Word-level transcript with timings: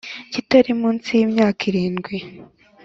Kitari 0.33 0.71
munsi 0.81 1.07
y 1.19 1.21
imyaka 1.27 1.61
irindwi 1.69 2.15